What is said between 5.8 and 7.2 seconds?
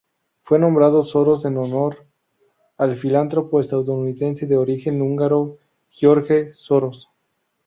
George Soros.